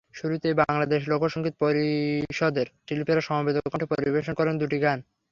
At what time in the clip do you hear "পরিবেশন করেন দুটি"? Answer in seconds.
3.91-4.77